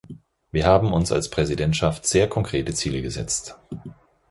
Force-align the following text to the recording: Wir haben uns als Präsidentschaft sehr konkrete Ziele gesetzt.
Wir 0.51 0.65
haben 0.65 0.93
uns 0.93 1.11
als 1.11 1.29
Präsidentschaft 1.29 2.07
sehr 2.07 2.27
konkrete 2.27 2.73
Ziele 2.73 3.03
gesetzt. 3.03 3.55